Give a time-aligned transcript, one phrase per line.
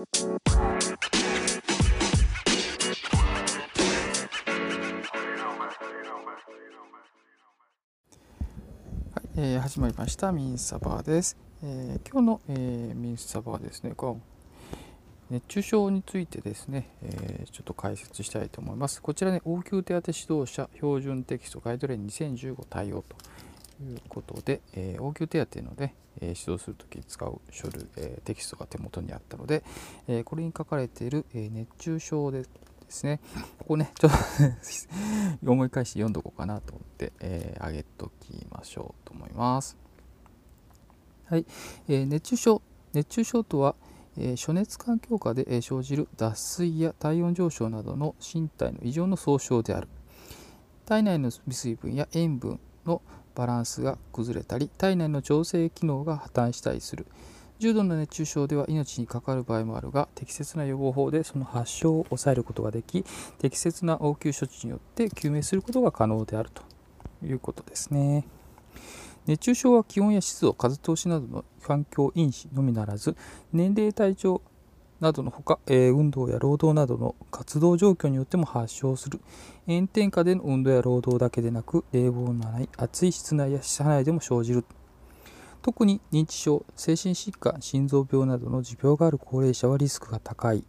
[0.00, 0.06] はい、
[9.36, 11.36] えー、始まりましたミンサバーです。
[11.62, 14.18] えー、今日の、えー、ミンサバーですね、こ
[15.28, 19.02] 熱中症についてですね、えー、ちょっと解説したいと思います。
[19.02, 23.16] こちらね、応急手当指導者標準テキストガイドライン2015対応と
[23.82, 29.62] いうことで、えー、応急手当ので、えー、指導するときに使う書類、えー、テキストが手元にあったので、
[30.08, 32.48] えこれに書かれている、え熱中症でで
[32.88, 33.20] すね、
[33.58, 34.18] ここね、ちょっと
[35.50, 39.76] 思い返して読んどこうかなと思って、えー、上げときましょうと思います。
[41.26, 41.46] はい、
[41.88, 42.62] え熱中症。
[42.92, 43.76] 熱中症とは、
[44.16, 49.88] え暑熱環境下で生じる脱水や体温上昇などの身体の異常の総称である
[50.90, 53.00] 体内の水分や塩分の
[53.34, 57.06] バランスが崩れたり体内の調整機能が破綻したりする
[57.58, 63.04] 重度の熱中症では命に関わる場合もあるが適切な予防法でその発症を抑えることができ
[63.38, 66.62] 適切な応急処置によって救命することが可能であると
[67.22, 68.26] いうことですね。
[69.26, 73.14] 熱中症は気温や湿度風通しなどの環境因子のみならず
[73.52, 74.40] 年齢体調
[75.00, 79.20] などのほか、え、運動や労働などの活動状況によっても発症する。
[79.66, 84.64] 炎天下での運動や労働だけでなく冷房のない暑い室内や車内でも生じる。
[85.62, 90.64] 特に認知症精神疾患心臓病などの持病がある高齢者はリスクが高い。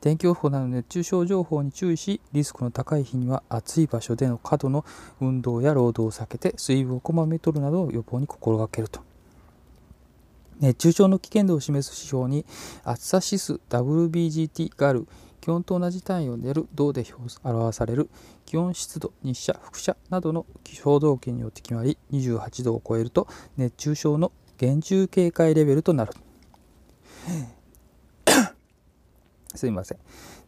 [0.00, 4.84] 天気予報など熱中症情報に注意しリスクの高い日には暑い場所での過度の
[5.20, 9.09] 運動や労働を避けて水分をこまめとるなどを予防に心がけると。
[10.60, 12.44] 熱中症の危険度を示す指標に
[12.84, 15.06] 暑さ指数 WBGT がある
[15.40, 17.04] 気温と同じ単位を出る銅で
[17.42, 18.10] 表される
[18.44, 26.12] 気温湿度日射輻射などの衝動圏によって決まり28度を超えると熱中症の厳重警戒レベルとなる。
[29.54, 29.98] すいません。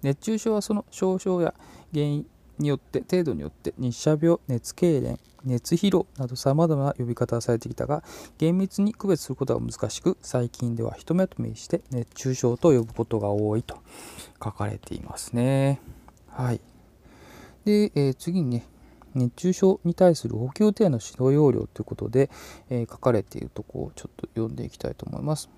[0.02, 1.54] 熱中症はその症状や
[1.92, 2.26] 原因
[2.58, 8.04] によって程度によって日射病熱痙攣熱疲労などさまざまな呼び方がされてきたが
[8.38, 13.78] 厳密に区別することが難しく最近ではひとめとめして熱中症と呼ぶことが多いと
[14.42, 15.80] 書かれていますね。
[16.28, 16.60] はい、
[17.64, 18.66] で、えー、次にね
[19.14, 22.30] 熱中症に対する応急手の指導要領ということで、
[22.70, 25.50] えー、書かれているところをちょっと読んでいきたいと思います。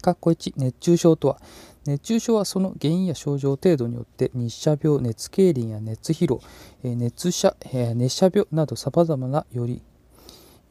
[0.00, 1.40] 括弧1熱中症とは。
[1.86, 6.40] 熱中症はその原因や症状程度によって日射病熱痙攣や熱疲労
[6.82, 7.56] 熱射
[7.94, 9.82] 熱射病などさまざまなより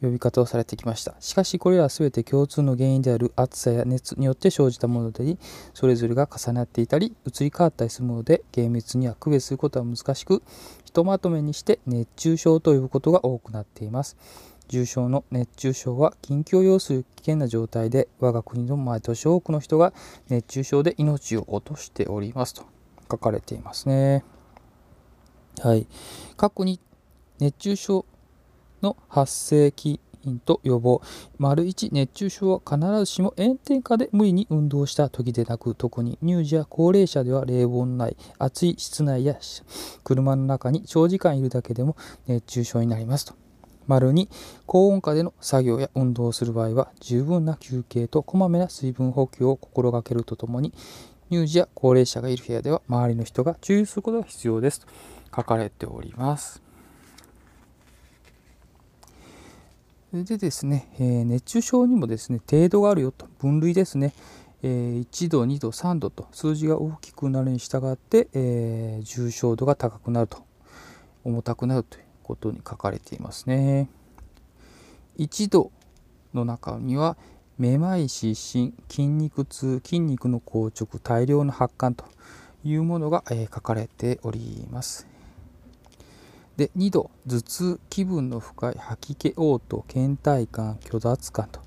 [0.00, 1.14] 呼び方をされてきました。
[1.20, 5.36] しかしこれらは全て共通の原因である暑さや熱によって生じたもので
[5.74, 10.42] それぞれが重なっていたり移り変わったりするもので厳密には区別することは難しく
[10.84, 14.16] ひとまとめにして熱中症と呼ぶことが多くなっています。
[14.70, 19.92] 重症の熱中症は緊急を要する危険な状態で我が国の毎年多くの人が
[20.28, 22.64] 熱中症で命を落としておりますと
[23.10, 24.24] 書かれていますね。
[25.60, 25.88] はい。
[26.36, 26.80] 過去に
[27.40, 28.06] 熱中症
[28.80, 31.02] の発生起因と予防。
[31.38, 39.36] 丸1、熱中症は必ずしも炎天下で無理に運動した時でなく、特に乳児や高齢者では冷房のない暑い室内や
[40.04, 43.49] 車の中に長時間いるだけでも熱中症になりますと。
[43.90, 44.28] 丸に
[44.66, 50.72] 高温下での作業や運動をする場合は十分な休憩とこまめな水分補給を心がけるとともに
[51.28, 54.86] 乳児や高齢者がいる部屋では周りの人が注意することが必要ですと
[55.34, 56.62] 書かれております。
[60.12, 64.12] でですね、えー、熱中症にもですね程度があるよと分類ですね、
[64.60, 70.38] えー、1度2度3度と数字が大きくなるに従って、えー、重症度が高くなると
[71.22, 73.88] 重たくなるということに書かれていますね。
[75.18, 75.72] 1度
[76.32, 77.16] の中には
[77.58, 82.04] めまい失神筋肉痛筋肉の硬直大量の発汗と
[82.64, 85.06] いうものが、え、書かれております。
[86.56, 91.60] で2度頭痛気分の深い吐き気嘔吐倦怠感虚脱感と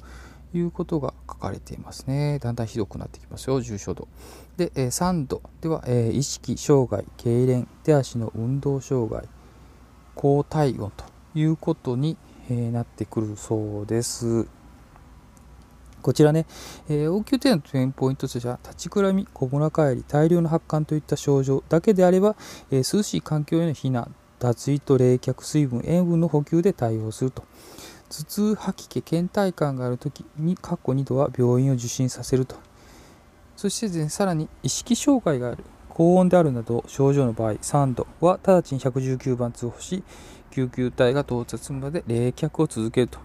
[0.54, 4.08] いうことが書かれていますねだんだんひどくなってきますよ重症度
[4.56, 9.28] で、え、3度では、え、意識障害痙攣手足の運動障害
[10.16, 11.06] 高体温と
[11.36, 12.18] いうことに、
[12.50, 14.48] えなってくるそうです。
[16.04, 16.46] こちらね、
[16.90, 22.36] えー、応急手当のポイントとしては、立ちくらみ、小村帰り、大量の発汗といった症状だけであれば、
[22.72, 27.44] えー、涼しい環境への避難、脱衣と冷却、水分、塩分の補給で対応すると。
[28.10, 32.58] 頭痛、吐き気、倦怠感があるときに、過去2度は病院を受診させると。
[33.56, 40.04] そして、ね、さらに意識障害がある、高温であるなど症状の場合3度は直ちに119番通報し
[40.50, 43.20] 救急隊が到着するまで冷却を続けると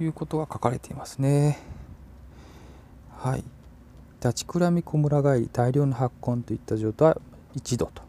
[0.00, 1.58] いうことが書かれていますね。
[3.16, 3.44] はい。
[4.22, 7.18] 立ちくらみこむら返り大量の発根といった状態は
[7.56, 8.02] 1度と。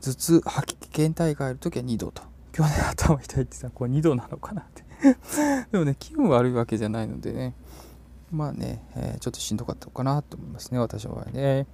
[0.00, 2.22] 頭痛吐き気倦怠がある時は2度と。
[2.56, 4.82] 今日ね頭痛いってさこれ2度なのかなって。
[5.70, 7.54] でもね気分悪いわけじゃないのでね。
[8.32, 11.66] まあね、えー、ちょっとしんどかったのかなと思いますね私の場合ね。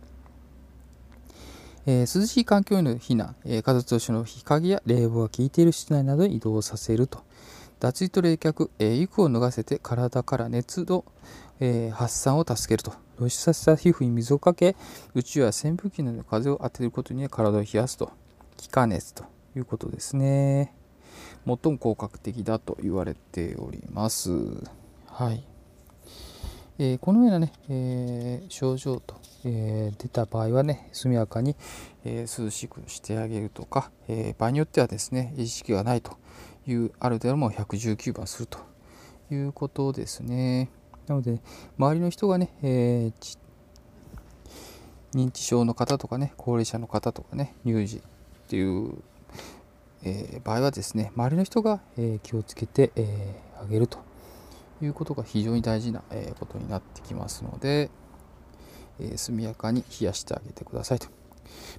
[1.91, 7.23] えー、涼しい環境への避難、えー、家族としの日陰や冷房が効いている室内などに移動させると。
[7.81, 11.07] 脱衣と冷却、えー、衣を脱がせて体から熱の、
[11.61, 12.93] えー、発散を助けると。
[13.17, 14.77] 露出させた皮膚に水をかけ
[15.15, 18.11] 宇宙や扇風機などの風を当てることに体を冷やすと。
[18.59, 19.25] 気化熱と
[19.57, 20.75] いうことですね。
[21.47, 24.31] 最も効果的だと言われております。
[25.07, 25.43] はい、
[26.79, 31.57] えー、このようなね、え、症状と、えー、出た場合はね速やかに、
[32.05, 36.17] え涼しくしてあげるとか、え場合によってはですね意識がないと
[36.67, 38.59] いうある程度も119番すると
[39.31, 40.71] いうことですね。
[41.07, 41.41] なので、
[41.79, 43.13] 周りの人がね、え、
[45.15, 48.01] 認知症の方とかね、高齢者の方とかね、乳児っ
[48.49, 48.93] ていう、
[50.05, 53.99] えー、場合はですね、周りの人が、えー、気をつけて、えー、げると
[54.83, 57.91] いうことが非常に大事な、えことになってきますので、
[59.01, 61.09] え速やかに冷やしてあげてくださいと。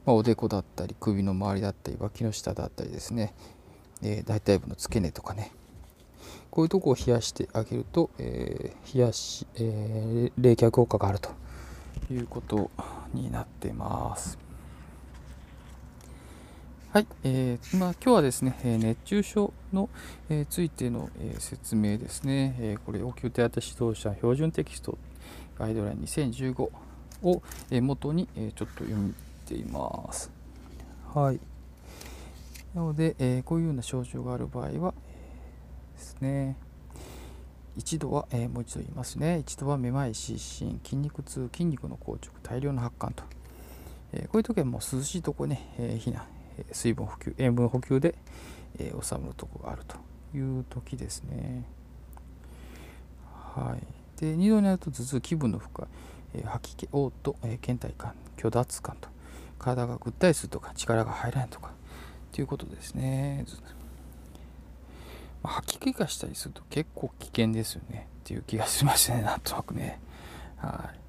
[0.05, 3.33] まあ、おでこだったり首の周りだったり脇の下だったりですね、
[4.01, 5.51] え、大腿部の付け根とかね。
[6.51, 11.29] こういうとこを冷やしてあげると、えー、冷やし、えー、冷却効果があると
[12.11, 12.71] いうこと
[13.13, 14.37] になってます。
[16.91, 19.89] はい、えー、まあ、今日はですね、え熱中症の、
[20.27, 24.97] えー、ついての、えー、説明ですね、えこれ、応急手当指導者標準テキスト
[25.55, 26.69] ガイドライン2015
[27.23, 29.15] を、え元に、えちょっと読ん
[29.47, 30.31] でいます。
[31.13, 31.39] はい。
[32.73, 36.55] なので、えー、こういうような症状がある場合は、えー、ですね、
[37.75, 43.23] 一度は、えー、もう一度言いますね、一度はめまい、失神、筋肉痛、筋肉の硬直、大量の発汗と、
[44.13, 46.23] えこういう時はもう涼しいとこね、え避難、
[46.71, 48.15] 水分補給、塩分補給で、
[48.77, 49.97] え収まるとこがあると
[50.37, 51.63] いう時ですね。
[53.55, 54.21] はい。
[54.21, 55.87] で、2度になると頭痛、気分の負荷、え
[56.45, 59.09] 吐き気、嘔吐、え倦怠感、虚脱感と、
[59.57, 61.71] 体がぐったりするとか、力が入らないとか、
[62.31, 63.45] ということですね。
[65.41, 69.99] まあ、吐き気がしたりすると結構危険ですよねっていう気がしましたね、なんとなくね。
[70.57, 70.99] はい。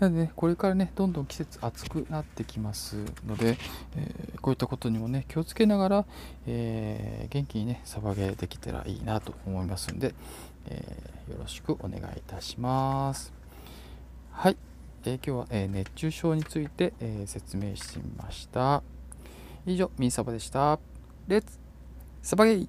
[0.00, 2.96] なので、ね、これからね、どんどん季節暑くなってきます
[3.26, 3.58] ので、
[3.96, 6.06] えー、こういったことにもね、気をつけながら、
[6.46, 10.14] えー、元気にね、サバゲーできたらいいなと思いますんで、
[10.66, 13.37] えー、よろしくお願いいたします。
[14.40, 14.56] はい。
[15.04, 18.84] え今日は、え熱中症について、え説明してみました。
[19.66, 20.78] 以上、ミンサバでした。
[21.26, 21.58] レッツ
[22.22, 22.68] サバゲイ